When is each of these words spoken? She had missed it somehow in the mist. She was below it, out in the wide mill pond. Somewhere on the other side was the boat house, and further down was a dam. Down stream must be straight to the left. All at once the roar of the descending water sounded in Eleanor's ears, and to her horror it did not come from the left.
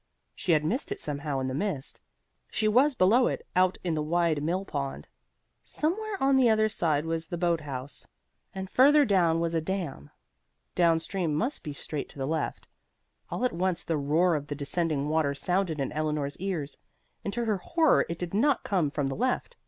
She 0.33 0.53
had 0.53 0.65
missed 0.65 0.91
it 0.91 0.99
somehow 0.99 1.39
in 1.41 1.47
the 1.47 1.53
mist. 1.53 2.01
She 2.49 2.67
was 2.67 2.95
below 2.95 3.27
it, 3.27 3.45
out 3.55 3.77
in 3.83 3.93
the 3.93 4.01
wide 4.01 4.41
mill 4.41 4.65
pond. 4.65 5.07
Somewhere 5.63 6.17
on 6.19 6.37
the 6.37 6.49
other 6.49 6.69
side 6.69 7.05
was 7.05 7.27
the 7.27 7.37
boat 7.37 7.61
house, 7.61 8.07
and 8.51 8.67
further 8.67 9.05
down 9.05 9.39
was 9.39 9.53
a 9.53 9.61
dam. 9.61 10.09
Down 10.73 10.97
stream 10.97 11.35
must 11.35 11.63
be 11.63 11.71
straight 11.71 12.09
to 12.09 12.17
the 12.17 12.25
left. 12.25 12.67
All 13.29 13.45
at 13.45 13.53
once 13.53 13.83
the 13.83 13.95
roar 13.95 14.33
of 14.33 14.47
the 14.47 14.55
descending 14.55 15.07
water 15.07 15.35
sounded 15.35 15.79
in 15.79 15.91
Eleanor's 15.91 16.35
ears, 16.37 16.79
and 17.23 17.31
to 17.35 17.45
her 17.45 17.57
horror 17.57 18.07
it 18.09 18.17
did 18.17 18.33
not 18.33 18.63
come 18.63 18.89
from 18.89 19.05
the 19.05 19.15
left. 19.15 19.55